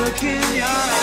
[0.00, 0.97] look in your eyes.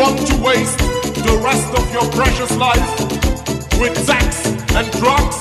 [0.00, 3.00] want to waste the rest of your precious life
[3.78, 5.36] with sex and drugs?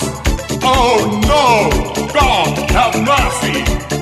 [0.61, 2.09] Oh no!
[2.11, 3.98] God have mercy!